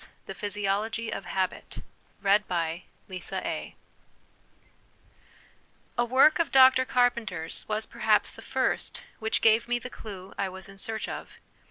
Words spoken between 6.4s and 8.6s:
Dr Carpenter's was perhaps the